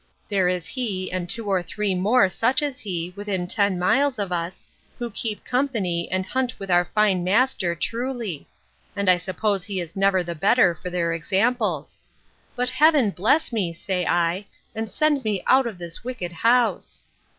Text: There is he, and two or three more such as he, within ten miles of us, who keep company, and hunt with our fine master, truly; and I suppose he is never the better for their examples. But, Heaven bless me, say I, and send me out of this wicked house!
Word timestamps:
There 0.29 0.47
is 0.47 0.65
he, 0.65 1.11
and 1.11 1.29
two 1.29 1.45
or 1.45 1.61
three 1.61 1.93
more 1.93 2.27
such 2.27 2.63
as 2.63 2.79
he, 2.79 3.13
within 3.15 3.45
ten 3.45 3.77
miles 3.77 4.17
of 4.17 4.31
us, 4.31 4.63
who 4.97 5.11
keep 5.11 5.45
company, 5.45 6.09
and 6.09 6.25
hunt 6.25 6.57
with 6.57 6.71
our 6.71 6.85
fine 6.85 7.23
master, 7.23 7.75
truly; 7.75 8.47
and 8.95 9.07
I 9.11 9.17
suppose 9.17 9.63
he 9.65 9.79
is 9.79 9.95
never 9.95 10.23
the 10.23 10.33
better 10.33 10.73
for 10.73 10.89
their 10.89 11.13
examples. 11.13 11.99
But, 12.55 12.71
Heaven 12.71 13.11
bless 13.11 13.53
me, 13.53 13.73
say 13.73 14.03
I, 14.07 14.47
and 14.73 14.89
send 14.89 15.23
me 15.23 15.43
out 15.45 15.67
of 15.67 15.77
this 15.77 16.03
wicked 16.03 16.31
house! 16.31 17.03